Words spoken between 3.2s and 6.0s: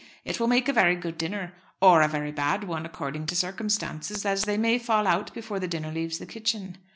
to circumstances, as they may fall out before the dinner